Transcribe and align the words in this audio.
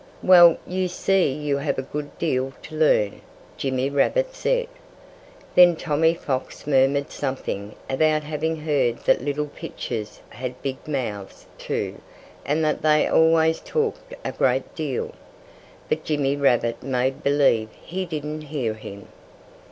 "Well, 0.23 0.57
you 0.65 0.87
see 0.87 1.31
you 1.31 1.57
have 1.57 1.77
a 1.77 1.83
good 1.83 2.17
deal 2.17 2.53
to 2.63 2.75
learn," 2.75 3.21
Jimmy 3.55 3.87
Rabbit 3.87 4.33
said. 4.33 4.65
Then 5.53 5.75
Tommy 5.75 6.15
Fox 6.15 6.65
murmured 6.65 7.11
something 7.11 7.75
about 7.87 8.23
having 8.23 8.55
heard 8.61 8.97
that 9.05 9.21
little 9.23 9.45
pitchers 9.45 10.19
had 10.29 10.59
big 10.63 10.77
mouths, 10.87 11.45
too, 11.59 12.01
and 12.43 12.65
that 12.65 12.81
they 12.81 13.05
always 13.05 13.59
talked 13.59 14.15
a 14.25 14.31
good 14.31 14.73
deal. 14.73 15.13
But 15.87 16.03
Jimmy 16.03 16.35
Rabbit 16.35 16.81
made 16.81 17.21
believe 17.21 17.69
he 17.79 18.07
didn't 18.07 18.41
hear 18.41 18.73
him. 18.73 19.07